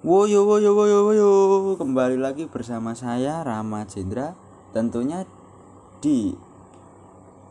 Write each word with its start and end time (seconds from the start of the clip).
Woyo 0.00 0.48
woyo 0.48 0.72
woyo 0.72 1.04
woyo. 1.12 1.30
Kembali 1.76 2.16
lagi 2.16 2.48
bersama 2.48 2.96
saya 2.96 3.44
Rama 3.44 3.84
Jendra. 3.84 4.32
Tentunya 4.72 5.28
di 6.00 6.32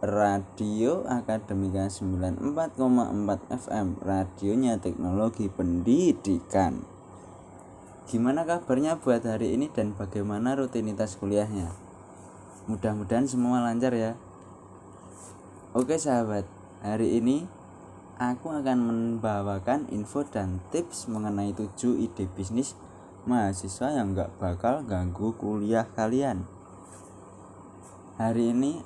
Radio 0.02 1.06
Akademika 1.06 1.86
94,4 1.94 2.74
FM 3.54 4.02
Radionya 4.02 4.82
Teknologi 4.82 5.46
Pendidikan. 5.46 6.82
Gimana 8.10 8.42
kabarnya 8.50 8.98
buat 8.98 9.22
hari 9.30 9.54
ini 9.54 9.70
dan 9.70 9.94
bagaimana 9.94 10.58
rutinitas 10.58 11.22
kuliahnya? 11.22 11.70
Mudah-mudahan 12.66 13.30
semua 13.30 13.62
lancar 13.62 13.94
ya. 13.94 14.18
Oke 15.78 16.02
sahabat, 16.02 16.50
hari 16.82 17.14
ini 17.22 17.46
aku 18.20 18.52
akan 18.52 18.78
membawakan 18.84 19.88
info 19.96 20.28
dan 20.28 20.60
tips 20.76 21.08
mengenai 21.08 21.56
7 21.56 21.72
ide 21.96 22.28
bisnis 22.28 22.76
mahasiswa 23.24 23.96
yang 23.96 24.12
gak 24.12 24.36
bakal 24.44 24.84
ganggu 24.84 25.32
kuliah 25.40 25.88
kalian. 25.96 26.44
Hari 28.20 28.52
ini 28.52 28.84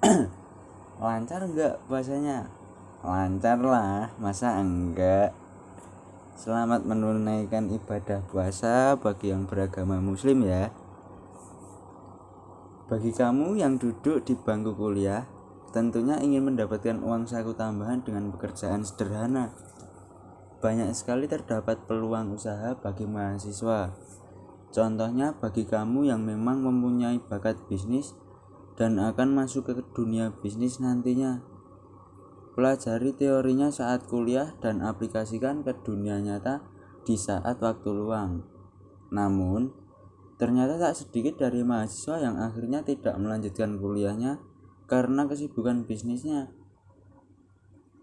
lancar 1.04 1.44
nggak 1.44 1.84
bahasanya? 1.92 2.48
Lancar 3.04 3.60
lah, 3.60 4.16
masa 4.16 4.56
enggak? 4.56 5.36
Selamat 6.32 6.88
menunaikan 6.88 7.68
ibadah 7.68 8.24
puasa 8.32 8.96
bagi 8.96 9.28
yang 9.28 9.44
beragama 9.44 10.00
muslim 10.00 10.48
ya. 10.48 10.72
Bagi 12.88 13.12
kamu 13.12 13.60
yang 13.60 13.76
duduk 13.76 14.24
di 14.24 14.32
bangku 14.32 14.72
kuliah, 14.72 15.28
tentunya 15.72 16.20
ingin 16.20 16.52
mendapatkan 16.52 17.00
uang 17.00 17.24
saku 17.24 17.56
tambahan 17.56 18.04
dengan 18.04 18.28
pekerjaan 18.28 18.84
sederhana. 18.84 19.56
Banyak 20.60 20.94
sekali 20.94 21.26
terdapat 21.26 21.88
peluang 21.88 22.38
usaha 22.38 22.76
bagi 22.78 23.08
mahasiswa. 23.08 23.90
Contohnya 24.70 25.34
bagi 25.36 25.66
kamu 25.66 26.06
yang 26.06 26.22
memang 26.22 26.62
mempunyai 26.62 27.18
bakat 27.18 27.58
bisnis 27.66 28.14
dan 28.76 29.00
akan 29.00 29.34
masuk 29.34 29.68
ke 29.68 29.72
dunia 29.96 30.30
bisnis 30.38 30.78
nantinya. 30.78 31.42
Pelajari 32.52 33.16
teorinya 33.16 33.72
saat 33.72 34.04
kuliah 34.06 34.52
dan 34.60 34.84
aplikasikan 34.84 35.64
ke 35.64 35.72
dunia 35.82 36.20
nyata 36.20 36.60
di 37.02 37.16
saat 37.16 37.58
waktu 37.58 37.88
luang. 37.90 38.44
Namun, 39.08 39.72
ternyata 40.36 40.76
tak 40.76 40.94
sedikit 41.00 41.40
dari 41.40 41.64
mahasiswa 41.64 42.20
yang 42.20 42.36
akhirnya 42.36 42.84
tidak 42.84 43.16
melanjutkan 43.16 43.80
kuliahnya 43.80 44.51
karena 44.92 45.24
kesibukan 45.24 45.88
bisnisnya. 45.88 46.52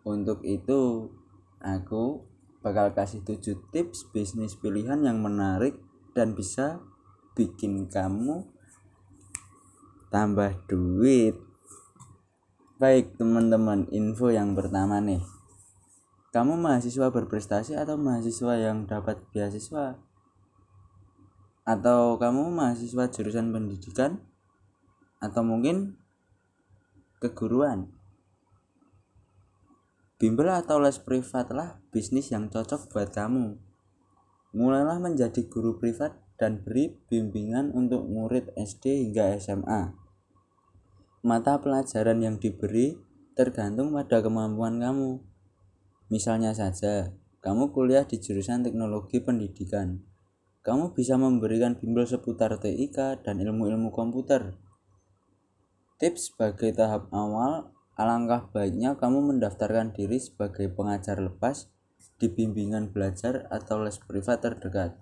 Untuk 0.01 0.41
itu, 0.41 1.13
aku 1.61 2.25
bakal 2.65 2.97
kasih 2.97 3.21
7 3.21 3.61
tips 3.69 4.09
bisnis 4.09 4.57
pilihan 4.57 4.97
yang 5.05 5.21
menarik 5.21 5.77
dan 6.17 6.33
bisa 6.33 6.81
bikin 7.37 7.85
kamu 7.93 8.41
tambah 10.09 10.65
duit. 10.65 11.37
Baik, 12.81 13.21
teman-teman, 13.21 13.85
info 13.93 14.33
yang 14.33 14.57
pertama 14.57 14.97
nih. 14.97 15.21
Kamu 16.33 16.57
mahasiswa 16.57 17.13
berprestasi 17.13 17.77
atau 17.77 18.01
mahasiswa 18.01 18.57
yang 18.57 18.89
dapat 18.89 19.21
beasiswa? 19.29 19.93
Atau 21.69 22.17
kamu 22.17 22.49
mahasiswa 22.49 23.13
jurusan 23.13 23.53
pendidikan? 23.53 24.25
Atau 25.21 25.45
mungkin 25.45 25.98
keguruan. 27.19 27.91
Bimbel 30.15 30.51
atau 30.51 30.79
les 30.79 30.95
privat 30.99 31.51
lah 31.51 31.83
bisnis 31.91 32.31
yang 32.31 32.47
cocok 32.47 32.91
buat 32.91 33.11
kamu. 33.11 33.59
Mulailah 34.55 35.03
menjadi 35.03 35.47
guru 35.51 35.75
privat 35.75 36.15
dan 36.39 36.63
beri 36.63 36.95
bimbingan 37.11 37.75
untuk 37.75 38.07
murid 38.07 38.55
SD 38.55 39.03
hingga 39.03 39.35
SMA. 39.35 39.91
Mata 41.27 41.59
pelajaran 41.59 42.23
yang 42.23 42.39
diberi 42.39 42.95
tergantung 43.35 43.91
pada 43.91 44.23
kemampuan 44.23 44.79
kamu. 44.79 45.19
Misalnya 46.07 46.55
saja, 46.55 47.11
kamu 47.43 47.75
kuliah 47.75 48.07
di 48.07 48.19
jurusan 48.19 48.63
teknologi 48.63 49.19
pendidikan. 49.19 50.03
Kamu 50.63 50.95
bisa 50.95 51.19
memberikan 51.19 51.75
bimbel 51.75 52.07
seputar 52.07 52.59
TIK 52.59 53.23
dan 53.23 53.39
ilmu-ilmu 53.43 53.91
komputer 53.91 54.68
Tips 55.99 56.31
sebagai 56.31 56.71
tahap 56.71 57.11
awal, 57.11 57.75
alangkah 57.99 58.47
baiknya 58.55 58.95
kamu 58.95 59.35
mendaftarkan 59.35 59.91
diri 59.91 60.15
sebagai 60.15 60.71
pengajar 60.71 61.19
lepas 61.19 61.67
di 62.15 62.31
bimbingan 62.31 62.95
belajar 62.95 63.51
atau 63.51 63.83
les 63.83 63.99
privat 63.99 64.39
terdekat. 64.39 64.95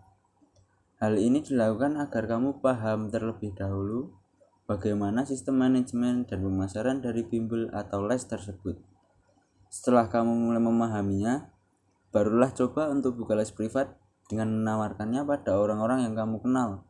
Hal 0.98 1.22
ini 1.22 1.46
dilakukan 1.46 2.02
agar 2.02 2.26
kamu 2.26 2.66
paham 2.66 3.14
terlebih 3.14 3.54
dahulu 3.54 4.10
bagaimana 4.66 5.22
sistem 5.22 5.62
manajemen 5.62 6.26
dan 6.26 6.42
pemasaran 6.42 6.98
dari 6.98 7.22
bimbel 7.22 7.70
atau 7.78 8.02
les 8.02 8.26
tersebut. 8.26 8.82
Setelah 9.70 10.10
kamu 10.10 10.34
mulai 10.34 10.66
memahaminya, 10.66 11.54
barulah 12.10 12.50
coba 12.50 12.90
untuk 12.90 13.22
buka 13.22 13.38
les 13.38 13.54
privat 13.54 13.94
dengan 14.26 14.50
menawarkannya 14.50 15.22
pada 15.30 15.62
orang-orang 15.62 16.10
yang 16.10 16.18
kamu 16.18 16.42
kenal. 16.42 16.90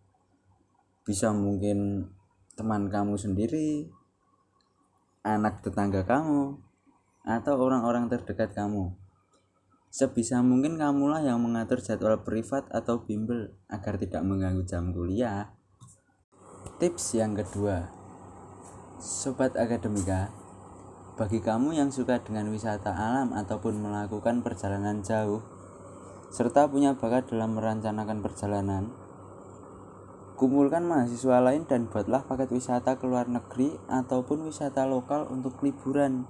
Bisa 1.04 1.36
mungkin 1.36 2.08
teman 2.56 2.90
kamu 2.90 3.20
sendiri, 3.20 3.97
anak 5.36 5.60
tetangga 5.60 6.08
kamu, 6.08 6.56
atau 7.28 7.54
orang-orang 7.60 8.08
terdekat 8.08 8.56
kamu. 8.56 8.96
Sebisa 9.92 10.40
mungkin 10.40 10.80
kamulah 10.80 11.20
yang 11.20 11.44
mengatur 11.44 11.84
jadwal 11.84 12.24
privat 12.24 12.68
atau 12.72 13.04
bimbel 13.04 13.56
agar 13.68 14.00
tidak 14.00 14.24
mengganggu 14.24 14.64
jam 14.64 14.96
kuliah. 14.96 15.52
Tips 16.80 17.18
yang 17.18 17.36
kedua, 17.36 17.92
Sobat 19.02 19.58
Akademika, 19.58 20.30
bagi 21.18 21.42
kamu 21.42 21.74
yang 21.74 21.90
suka 21.90 22.22
dengan 22.22 22.48
wisata 22.54 22.94
alam 22.94 23.34
ataupun 23.34 23.82
melakukan 23.82 24.46
perjalanan 24.46 25.02
jauh, 25.02 25.42
serta 26.30 26.70
punya 26.70 26.94
bakat 26.94 27.34
dalam 27.34 27.58
merencanakan 27.58 28.22
perjalanan, 28.22 28.94
Kumpulkan 30.38 30.86
mahasiswa 30.86 31.42
lain 31.42 31.66
dan 31.66 31.90
buatlah 31.90 32.22
paket 32.22 32.54
wisata 32.54 32.94
ke 33.02 33.10
luar 33.10 33.26
negeri 33.26 33.74
ataupun 33.90 34.46
wisata 34.46 34.86
lokal 34.86 35.26
untuk 35.34 35.58
liburan. 35.66 36.30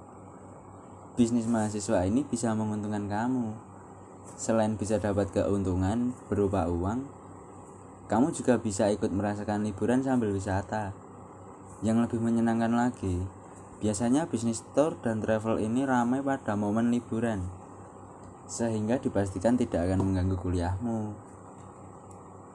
Bisnis 1.20 1.44
mahasiswa 1.44 2.08
ini 2.08 2.24
bisa 2.24 2.56
menguntungkan 2.56 3.12
kamu. 3.12 3.52
Selain 4.40 4.80
bisa 4.80 4.96
dapat 5.04 5.36
keuntungan 5.36 6.16
berupa 6.32 6.72
uang, 6.72 7.04
kamu 8.08 8.32
juga 8.32 8.56
bisa 8.56 8.88
ikut 8.88 9.12
merasakan 9.12 9.68
liburan 9.68 10.00
sambil 10.00 10.32
wisata. 10.32 10.96
Yang 11.84 12.08
lebih 12.08 12.32
menyenangkan 12.32 12.72
lagi, 12.72 13.28
biasanya 13.84 14.32
bisnis 14.32 14.64
tour 14.72 14.96
dan 15.04 15.20
travel 15.20 15.60
ini 15.60 15.84
ramai 15.84 16.24
pada 16.24 16.56
momen 16.56 16.96
liburan, 16.96 17.44
sehingga 18.48 19.04
dipastikan 19.04 19.60
tidak 19.60 19.84
akan 19.84 20.00
mengganggu 20.00 20.40
kuliahmu. 20.40 21.12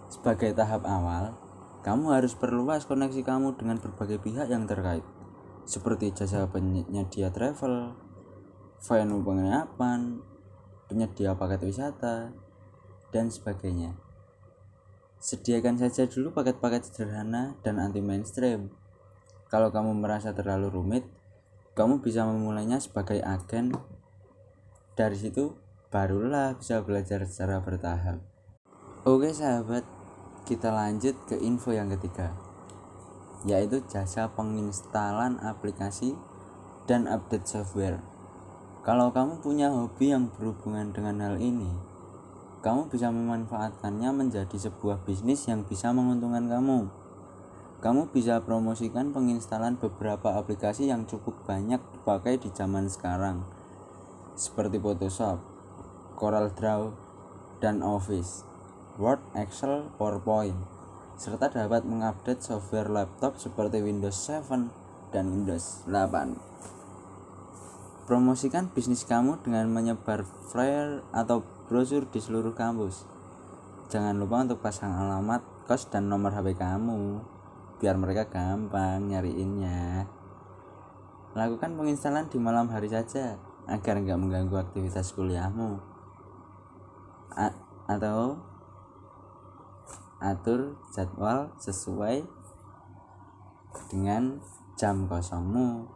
Sebagai 0.09 0.57
tahap 0.57 0.89
awal, 0.89 1.42
kamu 1.83 2.15
harus 2.15 2.39
perluas 2.39 2.87
koneksi 2.87 3.27
kamu 3.27 3.59
dengan 3.59 3.83
berbagai 3.83 4.23
pihak 4.23 4.47
yang 4.47 4.71
terkait, 4.71 5.03
seperti 5.67 6.15
jasa 6.15 6.47
penyedia 6.47 7.35
travel, 7.35 7.99
venue 8.79 9.23
penginapan, 9.27 10.23
penyedia 10.87 11.35
paket 11.35 11.67
wisata, 11.67 12.31
dan 13.11 13.35
sebagainya. 13.35 13.99
Sediakan 15.23 15.79
saja 15.79 16.11
dulu 16.11 16.35
paket-paket 16.35 16.91
sederhana 16.91 17.55
dan 17.63 17.79
anti 17.79 18.03
mainstream. 18.03 18.75
Kalau 19.47 19.71
kamu 19.71 19.95
merasa 19.99 20.35
terlalu 20.35 20.71
rumit, 20.71 21.05
kamu 21.79 22.03
bisa 22.03 22.27
memulainya 22.27 22.83
sebagai 22.83 23.23
agen. 23.23 23.71
Dari 24.99 25.15
situ, 25.15 25.55
barulah 25.95 26.59
bisa 26.59 26.83
belajar 26.83 27.23
secara 27.27 27.63
bertahap. 27.63 28.19
Oke 29.07 29.31
sahabat, 29.31 29.87
kita 30.43 30.75
lanjut 30.75 31.15
ke 31.31 31.39
info 31.39 31.71
yang 31.71 31.91
ketiga 31.95 32.35
yaitu 33.43 33.83
jasa 33.91 34.31
penginstalan 34.31 35.39
aplikasi 35.43 36.15
dan 36.87 37.11
update 37.11 37.47
software. 37.47 37.99
Kalau 38.83 39.11
kamu 39.15 39.39
punya 39.43 39.71
hobi 39.71 40.11
yang 40.15 40.31
berhubungan 40.31 40.91
dengan 40.91 41.23
hal 41.23 41.37
ini 41.39 41.71
kamu 42.63 42.87
bisa 42.87 43.11
memanfaatkannya 43.11 44.11
menjadi 44.15 44.55
sebuah 44.55 45.03
bisnis 45.03 45.51
yang 45.51 45.67
bisa 45.67 45.91
menguntungkan 45.91 46.47
kamu. 46.47 46.87
Kamu 47.83 48.15
bisa 48.15 48.39
promosikan 48.47 49.11
penginstalan 49.11 49.75
beberapa 49.75 50.39
aplikasi 50.39 50.87
yang 50.87 51.03
cukup 51.11 51.35
banyak 51.43 51.83
dipakai 51.99 52.39
di 52.39 52.55
zaman 52.55 52.87
sekarang 52.87 53.43
seperti 54.39 54.79
Photoshop, 54.79 55.43
Corel 56.15 56.55
Draw, 56.55 56.95
dan 57.59 57.83
Office 57.83 58.52
Word, 59.01 59.25
Excel, 59.33 59.89
PowerPoint, 59.97 60.69
serta 61.17 61.49
dapat 61.49 61.89
mengupdate 61.89 62.45
software 62.45 62.93
laptop 62.93 63.41
seperti 63.41 63.81
Windows 63.81 64.13
7 64.29 64.69
dan 65.17 65.33
Windows 65.33 65.89
8. 65.89 66.37
Promosikan 68.05 68.69
bisnis 68.69 69.09
kamu 69.09 69.41
dengan 69.41 69.73
menyebar 69.73 70.29
flyer 70.53 71.01
atau 71.09 71.41
brosur 71.73 72.05
di 72.05 72.21
seluruh 72.21 72.53
kampus. 72.53 73.09
jangan 73.89 74.17
lupa 74.17 74.45
untuk 74.45 74.61
pasang 74.61 74.93
alamat 74.93 75.45
kos 75.69 75.89
dan 75.93 76.09
nomor 76.09 76.33
HP 76.33 76.57
kamu 76.57 77.21
biar 77.77 78.01
mereka 78.01 78.25
gampang 78.25 79.05
nyariinnya 79.05 80.09
lakukan 81.37 81.77
penginstalan 81.77 82.25
di 82.33 82.41
malam 82.41 82.73
hari 82.73 82.89
saja 82.89 83.37
agar 83.69 84.01
nggak 84.01 84.17
mengganggu 84.17 84.57
aktivitas 84.65 85.13
kuliahmu 85.13 85.77
A 87.37 87.53
atau 87.85 88.52
atur 90.23 90.79
jadwal 90.95 91.51
sesuai 91.59 92.23
dengan 93.91 94.39
jam 94.79 95.11
kosongmu. 95.11 95.91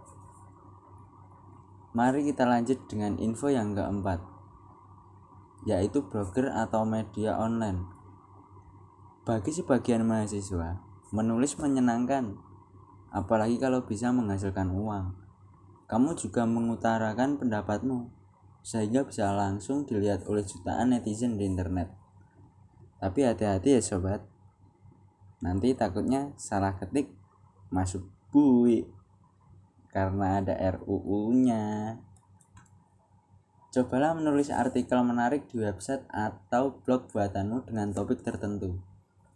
Mari 1.95 2.27
kita 2.29 2.45
lanjut 2.45 2.91
dengan 2.91 3.17
info 3.23 3.49
yang 3.49 3.73
keempat 3.73 4.21
yaitu 5.67 6.03
blogger 6.07 6.51
atau 6.51 6.87
media 6.87 7.35
online. 7.39 7.87
Bagi 9.27 9.51
sebagian 9.51 10.07
mahasiswa 10.07 10.79
menulis 11.11 11.59
menyenangkan 11.59 12.39
apalagi 13.11 13.59
kalau 13.59 13.83
bisa 13.83 14.15
menghasilkan 14.15 14.71
uang. 14.71 15.17
Kamu 15.87 16.19
juga 16.19 16.47
mengutarakan 16.47 17.39
pendapatmu 17.39 18.11
sehingga 18.67 19.07
bisa 19.07 19.31
langsung 19.31 19.87
dilihat 19.87 20.27
oleh 20.27 20.43
jutaan 20.43 20.91
netizen 20.91 21.39
di 21.39 21.47
internet. 21.47 22.06
Tapi 22.97 23.29
hati-hati 23.29 23.77
ya 23.77 23.83
sobat, 23.85 24.25
nanti 25.45 25.77
takutnya 25.77 26.33
salah 26.41 26.75
ketik 26.81 27.13
masuk 27.69 28.09
bui 28.33 28.89
karena 29.93 30.41
ada 30.41 30.55
RUU-nya. 30.57 31.97
Cobalah 33.77 34.17
menulis 34.17 34.49
artikel 34.49 34.97
menarik 35.05 35.53
di 35.53 35.61
website 35.61 36.09
atau 36.09 36.81
blog 36.81 37.13
buatanmu 37.13 37.69
dengan 37.69 37.93
topik 37.93 38.25
tertentu 38.25 38.81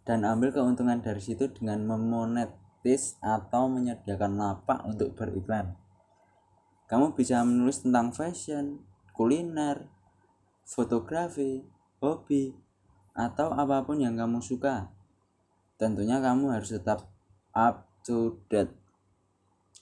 dan 0.01 0.25
ambil 0.25 0.49
keuntungan 0.49 0.97
dari 0.97 1.21
situ 1.21 1.45
dengan 1.53 1.85
memonetis 1.85 3.21
atau 3.21 3.69
menyediakan 3.69 4.33
lapak 4.41 4.81
untuk 4.89 5.13
beriklan. 5.13 5.77
Kamu 6.89 7.13
bisa 7.13 7.45
menulis 7.45 7.85
tentang 7.85 8.11
fashion, 8.11 8.81
kuliner, 9.13 9.87
fotografi, 10.65 11.63
hobi, 12.01 12.57
atau 13.17 13.51
apa 13.51 13.83
pun 13.83 13.99
yang 13.99 14.15
kamu 14.15 14.39
suka. 14.39 14.91
Tentunya 15.75 16.21
kamu 16.21 16.53
harus 16.53 16.71
tetap 16.71 17.09
up 17.51 17.89
to 18.07 18.39
date 18.47 18.71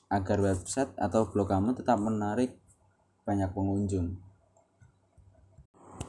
agar 0.10 0.42
website 0.42 0.90
atau 0.98 1.30
blog 1.30 1.50
kamu 1.54 1.78
tetap 1.78 2.02
menarik 2.02 2.58
banyak 3.28 3.52
pengunjung. 3.54 4.18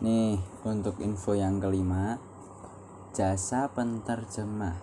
Nih, 0.01 0.41
untuk 0.65 0.97
info 1.05 1.37
yang 1.37 1.61
kelima, 1.61 2.17
jasa 3.13 3.69
penterjemah. 3.69 4.81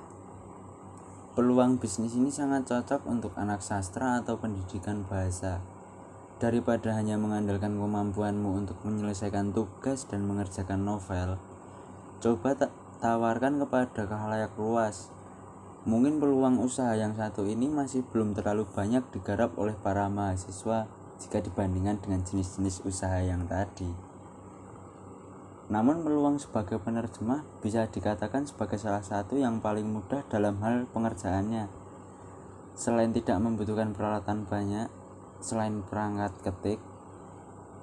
Peluang 1.34 1.82
bisnis 1.82 2.14
ini 2.14 2.30
sangat 2.30 2.70
cocok 2.70 3.10
untuk 3.10 3.34
anak 3.34 3.66
sastra 3.66 4.22
atau 4.22 4.38
pendidikan 4.38 5.06
bahasa 5.06 5.62
Daripada 6.38 6.94
hanya 6.94 7.18
mengandalkan 7.18 7.82
kemampuanmu 7.82 8.62
untuk 8.62 8.78
menyelesaikan 8.86 9.58
tugas 9.58 10.06
dan 10.06 10.22
mengerjakan 10.22 10.86
novel, 10.86 11.42
coba 12.20 12.58
tawarkan 13.04 13.62
kepada 13.62 14.08
khalayak 14.08 14.54
luas. 14.58 15.10
Mungkin 15.88 16.20
peluang 16.20 16.60
usaha 16.60 16.92
yang 17.00 17.16
satu 17.16 17.48
ini 17.48 17.72
masih 17.72 18.04
belum 18.12 18.36
terlalu 18.36 18.68
banyak 18.68 19.08
digarap 19.16 19.56
oleh 19.56 19.74
para 19.80 20.12
mahasiswa 20.12 20.90
jika 21.18 21.40
dibandingkan 21.40 22.04
dengan 22.04 22.22
jenis-jenis 22.28 22.84
usaha 22.84 23.24
yang 23.24 23.48
tadi. 23.48 23.88
Namun 25.68 26.04
peluang 26.04 26.40
sebagai 26.40 26.80
penerjemah 26.80 27.44
bisa 27.64 27.88
dikatakan 27.88 28.48
sebagai 28.48 28.80
salah 28.80 29.04
satu 29.04 29.40
yang 29.40 29.64
paling 29.64 29.88
mudah 29.88 30.24
dalam 30.28 30.60
hal 30.64 30.88
pengerjaannya. 30.92 31.68
Selain 32.78 33.12
tidak 33.12 33.40
membutuhkan 33.42 33.92
peralatan 33.92 34.48
banyak, 34.48 34.88
Selain 35.38 35.86
perangkat 35.86 36.34
ketik, 36.42 36.82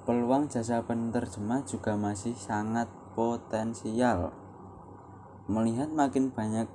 peluang 0.03 0.51
jasa 0.51 0.83
penerjemah 0.83 1.63
juga 1.63 1.95
masih 1.95 2.35
sangat 2.35 2.91
potensial. 3.15 4.35
Melihat 5.47 5.89
makin 5.89 6.35
banyak 6.35 6.67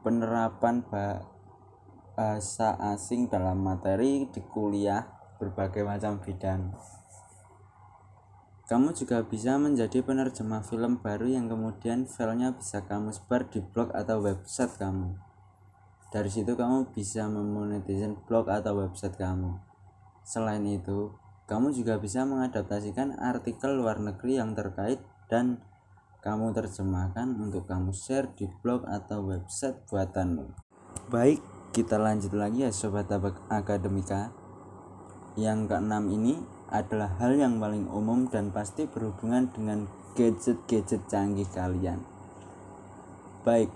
penerapan 0.00 0.80
bahasa 2.16 2.72
asing 2.96 3.28
dalam 3.28 3.60
materi 3.60 4.24
di 4.32 4.40
kuliah 4.40 5.04
berbagai 5.36 5.84
macam 5.84 6.16
bidang. 6.18 6.72
Kamu 8.66 8.90
juga 8.98 9.22
bisa 9.22 9.62
menjadi 9.62 10.02
penerjemah 10.02 10.66
film 10.66 10.98
baru 10.98 11.30
yang 11.30 11.46
kemudian 11.46 12.02
filenya 12.10 12.50
bisa 12.50 12.82
kamu 12.82 13.14
sebar 13.14 13.46
di 13.46 13.62
blog 13.62 13.94
atau 13.94 14.18
website 14.18 14.74
kamu. 14.74 15.14
Dari 16.10 16.26
situ 16.26 16.58
kamu 16.58 16.90
bisa 16.90 17.30
memonetizen 17.30 18.18
blog 18.26 18.50
atau 18.50 18.82
website 18.82 19.14
kamu. 19.14 19.62
Selain 20.26 20.66
itu, 20.66 21.14
kamu 21.46 21.70
juga 21.78 22.02
bisa 22.02 22.26
mengadaptasikan 22.26 23.14
artikel 23.22 23.78
luar 23.78 24.02
negeri 24.02 24.42
yang 24.42 24.50
terkait 24.58 24.98
dan 25.26 25.62
kamu 26.22 26.50
terjemahkan 26.54 27.38
untuk 27.38 27.70
kamu 27.70 27.94
share 27.94 28.30
di 28.34 28.50
blog 28.62 28.82
atau 28.86 29.22
website 29.22 29.78
buatanmu. 29.86 30.50
Baik, 31.06 31.38
kita 31.70 31.98
lanjut 31.98 32.34
lagi 32.34 32.66
ya 32.66 32.70
sobat 32.74 33.06
akademika. 33.46 34.34
Yang 35.38 35.70
keenam 35.70 36.10
ini 36.10 36.40
adalah 36.72 37.14
hal 37.22 37.38
yang 37.38 37.62
paling 37.62 37.86
umum 37.86 38.26
dan 38.26 38.50
pasti 38.50 38.90
berhubungan 38.90 39.52
dengan 39.54 39.86
gadget-gadget 40.18 41.06
canggih 41.06 41.46
kalian. 41.54 42.02
Baik, 43.46 43.70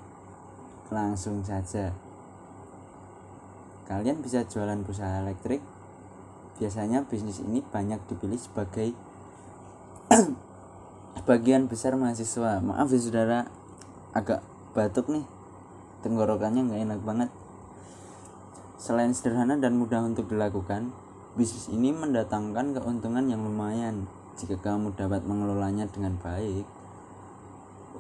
langsung 0.90 1.46
saja. 1.46 1.94
Kalian 3.86 4.22
bisa 4.22 4.42
jualan 4.46 4.82
pulsa 4.82 5.22
elektrik 5.22 5.62
Biasanya 6.60 7.08
bisnis 7.08 7.40
ini 7.40 7.64
banyak 7.64 8.04
dipilih 8.04 8.36
sebagai 8.36 8.92
bagian 11.26 11.66
besar 11.66 11.94
mahasiswa. 11.94 12.62
Maaf 12.62 12.90
ya 12.90 13.00
saudara, 13.00 13.38
agak 14.14 14.42
batuk 14.72 15.10
nih. 15.10 15.26
Tenggorokannya 16.00 16.66
nggak 16.70 16.82
enak 16.86 17.00
banget. 17.04 17.30
Selain 18.80 19.12
sederhana 19.12 19.60
dan 19.60 19.76
mudah 19.76 20.00
untuk 20.00 20.32
dilakukan, 20.32 20.90
bisnis 21.36 21.68
ini 21.68 21.92
mendatangkan 21.92 22.72
keuntungan 22.72 23.28
yang 23.28 23.44
lumayan 23.44 24.08
jika 24.40 24.56
kamu 24.56 24.96
dapat 24.96 25.28
mengelolanya 25.28 25.84
dengan 25.84 26.16
baik. 26.16 26.64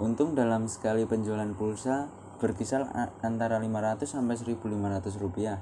Untung 0.00 0.32
dalam 0.32 0.64
sekali 0.72 1.04
penjualan 1.04 1.52
pulsa 1.52 2.08
berkisar 2.40 2.88
antara 3.20 3.60
500 3.60 4.08
sampai 4.08 4.40
1500 4.40 5.20
rupiah. 5.20 5.60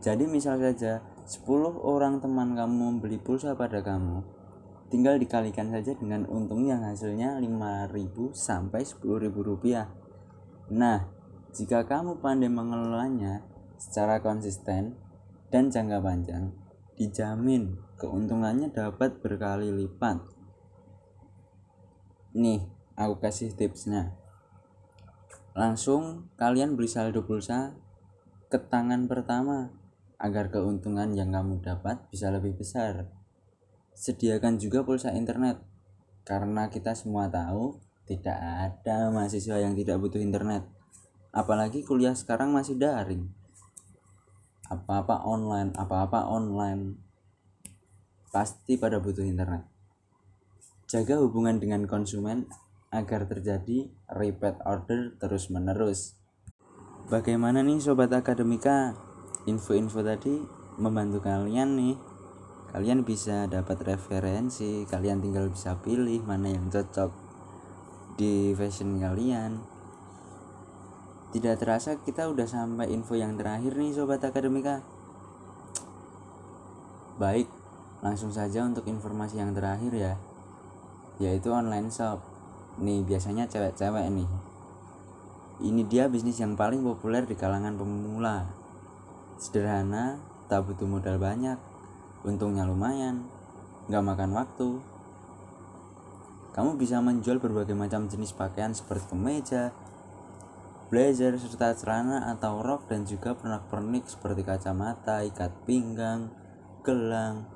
Jadi 0.00 0.24
misal 0.24 0.56
saja 0.56 1.04
10 1.28 1.44
orang 1.84 2.24
teman 2.24 2.56
kamu 2.56 2.72
membeli 2.96 3.20
pulsa 3.20 3.52
pada 3.52 3.84
kamu, 3.84 4.24
tinggal 4.94 5.18
dikalikan 5.18 5.74
saja 5.74 5.90
dengan 5.98 6.22
untung 6.30 6.70
yang 6.70 6.86
hasilnya 6.86 7.42
5000 7.42 8.30
sampai 8.30 8.86
10000 8.86 9.26
rupiah. 9.42 9.90
Nah, 10.70 11.10
jika 11.50 11.82
kamu 11.82 12.22
pandai 12.22 12.46
mengelolanya 12.46 13.42
secara 13.74 14.22
konsisten 14.22 14.94
dan 15.50 15.74
jangka 15.74 15.98
panjang, 15.98 16.54
dijamin 16.94 17.74
keuntungannya 17.98 18.70
dapat 18.70 19.18
berkali 19.18 19.74
lipat. 19.74 20.22
Nih, 22.38 22.62
aku 22.94 23.18
kasih 23.18 23.50
tipsnya. 23.50 24.14
Langsung 25.58 26.30
kalian 26.38 26.78
beli 26.78 26.86
saldo 26.86 27.26
pulsa 27.26 27.74
ke 28.46 28.62
tangan 28.62 29.10
pertama 29.10 29.74
agar 30.22 30.54
keuntungan 30.54 31.18
yang 31.18 31.34
kamu 31.34 31.58
dapat 31.66 31.98
bisa 32.14 32.30
lebih 32.30 32.54
besar. 32.54 33.23
Sediakan 33.94 34.58
juga 34.58 34.82
pulsa 34.82 35.14
internet, 35.14 35.62
karena 36.26 36.68
kita 36.68 36.92
semua 36.98 37.30
tahu 37.30 37.78
tidak 38.04 38.36
ada 38.36 39.08
mahasiswa 39.08 39.56
yang 39.62 39.72
tidak 39.78 39.96
butuh 40.02 40.20
internet. 40.20 40.66
Apalagi 41.32 41.82
kuliah 41.82 42.14
sekarang 42.14 42.52
masih 42.52 42.76
daring. 42.76 43.30
Apa-apa 44.68 45.24
online, 45.24 45.72
apa-apa 45.74 46.26
online. 46.26 47.00
Pasti 48.30 48.76
pada 48.76 48.98
butuh 48.98 49.24
internet. 49.24 49.64
Jaga 50.90 51.18
hubungan 51.22 51.58
dengan 51.58 51.88
konsumen 51.88 52.50
agar 52.92 53.26
terjadi 53.26 53.90
repeat 54.10 54.62
order 54.62 55.16
terus-menerus. 55.18 56.18
Bagaimana 57.10 57.64
nih 57.64 57.82
sobat 57.82 58.14
akademika? 58.14 58.94
info-info 59.44 60.00
tadi 60.00 60.40
membantu 60.80 61.20
kalian 61.20 61.76
nih 61.76 61.94
kalian 62.74 63.06
bisa 63.06 63.46
dapat 63.46 63.86
referensi 63.86 64.82
kalian 64.90 65.22
tinggal 65.22 65.46
bisa 65.46 65.78
pilih 65.78 66.26
mana 66.26 66.50
yang 66.50 66.66
cocok 66.74 67.14
di 68.18 68.50
fashion 68.58 68.98
kalian. 68.98 69.62
Tidak 71.30 71.54
terasa 71.54 72.02
kita 72.02 72.26
udah 72.26 72.50
sampai 72.50 72.90
info 72.90 73.14
yang 73.14 73.38
terakhir 73.38 73.78
nih 73.78 73.94
sobat 73.94 74.26
akademika. 74.26 74.82
Baik 77.14 77.46
langsung 78.02 78.34
saja 78.34 78.66
untuk 78.66 78.90
informasi 78.90 79.38
yang 79.38 79.54
terakhir 79.54 79.94
ya 79.94 80.14
yaitu 81.22 81.54
online 81.54 81.94
shop. 81.94 82.18
Nih 82.82 83.06
biasanya 83.06 83.46
cewek-cewek 83.46 84.10
nih. 84.10 84.26
Ini 85.62 85.86
dia 85.86 86.10
bisnis 86.10 86.42
yang 86.42 86.58
paling 86.58 86.82
populer 86.82 87.22
di 87.22 87.38
kalangan 87.38 87.78
pemula. 87.78 88.50
Sederhana 89.38 90.18
tak 90.50 90.66
butuh 90.66 90.90
modal 90.90 91.22
banyak 91.22 91.73
untungnya 92.24 92.64
lumayan 92.64 93.28
nggak 93.86 94.04
makan 94.04 94.32
waktu 94.32 94.80
kamu 96.54 96.78
bisa 96.78 97.02
menjual 97.02 97.42
berbagai 97.42 97.74
macam 97.74 98.06
jenis 98.06 98.30
pakaian 98.30 98.70
seperti 98.70 99.10
kemeja, 99.10 99.74
blazer, 100.86 101.34
serta 101.34 101.74
celana 101.74 102.30
atau 102.30 102.62
rok 102.62 102.86
dan 102.86 103.02
juga 103.02 103.34
pernak-pernik 103.34 104.06
seperti 104.06 104.46
kacamata, 104.46 105.26
ikat 105.26 105.50
pinggang, 105.66 106.30
gelang, 106.86 107.50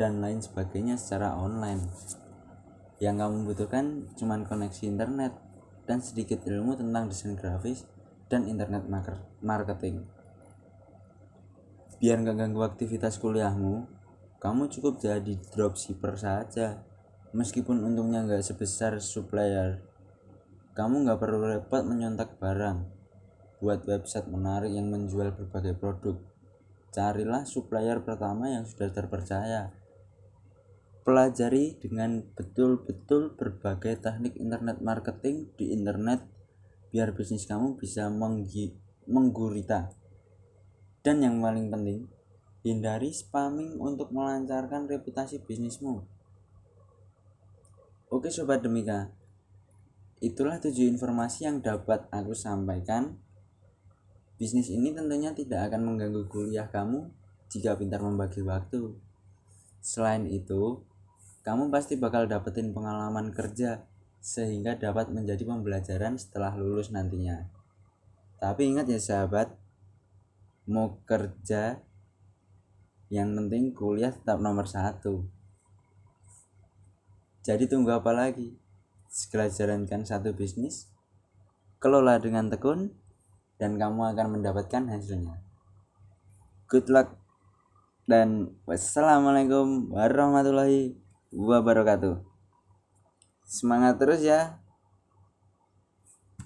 dan 0.00 0.24
lain 0.24 0.40
sebagainya 0.40 0.96
secara 0.96 1.36
online. 1.36 1.84
Yang 2.96 3.16
kamu 3.20 3.36
butuhkan 3.44 3.84
cuma 4.16 4.40
koneksi 4.40 4.88
internet 4.88 5.36
dan 5.84 6.00
sedikit 6.00 6.40
ilmu 6.48 6.80
tentang 6.80 7.12
desain 7.12 7.36
grafis 7.36 7.84
dan 8.32 8.48
internet 8.48 8.88
marketing. 9.44 10.08
Biar 12.00 12.24
gak 12.24 12.40
ganggu 12.40 12.64
aktivitas 12.64 13.20
kuliahmu, 13.20 13.99
kamu 14.40 14.72
cukup 14.72 14.98
jadi 14.98 15.36
dropshipper 15.52 16.16
saja 16.16 16.90
Meskipun 17.30 17.86
untungnya 17.86 18.26
nggak 18.26 18.42
sebesar 18.42 18.98
supplier, 18.98 19.86
kamu 20.74 21.06
nggak 21.06 21.22
perlu 21.22 21.46
repot 21.46 21.86
menyontak 21.86 22.42
barang. 22.42 22.90
Buat 23.62 23.86
website 23.86 24.26
menarik 24.26 24.74
yang 24.74 24.90
menjual 24.90 25.30
berbagai 25.38 25.78
produk. 25.78 26.18
Carilah 26.90 27.46
supplier 27.46 28.02
pertama 28.02 28.50
yang 28.50 28.66
sudah 28.66 28.90
terpercaya. 28.90 29.70
Pelajari 31.06 31.78
dengan 31.78 32.26
betul-betul 32.34 33.38
berbagai 33.38 34.02
teknik 34.02 34.34
internet 34.34 34.82
marketing 34.82 35.54
di 35.54 35.70
internet 35.70 36.26
biar 36.90 37.14
bisnis 37.14 37.46
kamu 37.46 37.78
bisa 37.78 38.10
menggurita. 39.06 39.94
Dan 41.06 41.22
yang 41.22 41.38
paling 41.38 41.70
penting, 41.70 42.10
hindari 42.60 43.08
spamming 43.08 43.80
untuk 43.80 44.12
melancarkan 44.12 44.84
reputasi 44.84 45.40
bisnismu. 45.40 46.04
Oke 48.10 48.28
Sobat 48.28 48.60
Demika, 48.60 49.08
itulah 50.18 50.58
tujuh 50.60 50.84
informasi 50.90 51.48
yang 51.48 51.62
dapat 51.62 52.04
aku 52.12 52.36
sampaikan. 52.36 53.16
Bisnis 54.36 54.72
ini 54.72 54.92
tentunya 54.92 55.30
tidak 55.36 55.70
akan 55.70 55.84
mengganggu 55.84 56.26
kuliah 56.28 56.68
kamu 56.68 57.08
jika 57.52 57.76
pintar 57.76 58.02
membagi 58.02 58.42
waktu. 58.42 58.98
Selain 59.80 60.28
itu, 60.28 60.80
kamu 61.46 61.72
pasti 61.72 61.96
bakal 61.96 62.28
dapetin 62.28 62.76
pengalaman 62.76 63.32
kerja 63.32 63.84
sehingga 64.20 64.76
dapat 64.76 65.08
menjadi 65.08 65.48
pembelajaran 65.48 66.20
setelah 66.20 66.52
lulus 66.52 66.92
nantinya. 66.92 67.48
Tapi 68.36 68.68
ingat 68.68 68.88
ya 68.88 69.00
sahabat, 69.00 69.52
mau 70.68 71.00
kerja 71.08 71.80
yang 73.10 73.34
penting 73.34 73.74
kuliah 73.74 74.14
tetap 74.14 74.38
nomor 74.38 74.70
satu. 74.70 75.26
Jadi 77.42 77.66
tunggu 77.66 77.90
apa 77.90 78.14
lagi? 78.14 78.54
Segera 79.10 79.50
jalankan 79.50 80.06
satu 80.06 80.30
bisnis, 80.30 80.86
kelola 81.82 82.22
dengan 82.22 82.46
tekun, 82.46 82.94
dan 83.58 83.74
kamu 83.74 84.14
akan 84.14 84.38
mendapatkan 84.38 84.86
hasilnya. 84.86 85.42
Good 86.70 86.86
luck 86.86 87.18
dan 88.06 88.54
wassalamualaikum 88.62 89.90
warahmatullahi 89.90 90.94
wabarakatuh. 91.34 92.22
Semangat 93.42 93.98
terus 93.98 94.22
ya. 94.22 94.59